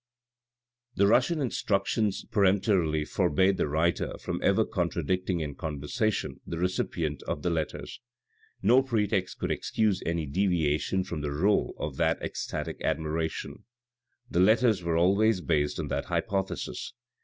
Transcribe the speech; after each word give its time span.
The 0.95 1.05
Russian 1.05 1.39
instructions 1.41 2.25
peremptorily 2.31 3.05
forbade 3.05 3.57
the 3.57 3.67
writer 3.67 4.17
from 4.17 4.41
ever 4.41 4.65
contradicting 4.65 5.41
in 5.41 5.53
conversation 5.53 6.41
the 6.43 6.57
recipient 6.57 7.21
of 7.27 7.43
the 7.43 7.51
letters. 7.51 7.99
No 8.63 8.81
pretext 8.81 9.37
could 9.37 9.51
excuse 9.51 10.01
any 10.03 10.25
deviation 10.25 11.03
from 11.03 11.21
the 11.21 11.31
role 11.31 11.75
of 11.77 11.97
that 11.97 12.19
most 12.19 12.31
estatic 12.31 12.81
admiration. 12.81 13.63
The 14.27 14.39
letters 14.39 14.81
were 14.81 14.97
always 14.97 15.39
based 15.39 15.79
on 15.79 15.87
that 15.89 16.05
hypothesis. 16.05 16.93